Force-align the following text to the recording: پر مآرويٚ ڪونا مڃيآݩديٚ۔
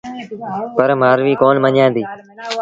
پر 0.75 0.89
مآرويٚ 1.01 1.39
ڪونا 1.41 1.59
مڃيآݩديٚ۔ 1.63 2.05